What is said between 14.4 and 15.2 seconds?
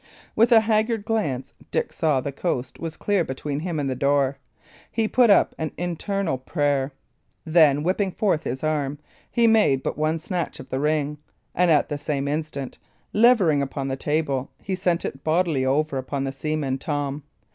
he sent